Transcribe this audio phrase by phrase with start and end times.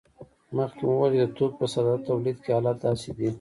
[0.57, 3.27] مخکې مو وویل چې د توکو په ساده تولید کې حالت داسې دی